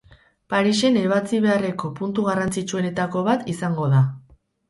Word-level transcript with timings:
Parisen 0.51 0.95
ebatzi 1.01 1.41
beharreko 1.43 1.91
puntu 2.01 2.25
garrantzitsuenetako 2.29 3.23
bat 3.29 3.47
izango 3.53 3.93
da. 3.95 4.01